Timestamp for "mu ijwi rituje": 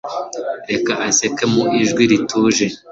1.53-2.65